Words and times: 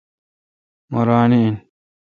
مہ 0.91 1.01
ران 1.07 1.31
این۔ 1.37 1.53